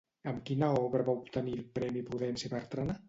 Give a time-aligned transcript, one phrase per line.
[0.29, 2.97] Amb quina obra va obtenir el Premi Prudenci Bertrana?